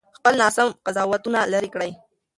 [0.17, 1.91] خپل ناسم قضاوتونه لرې کړئ.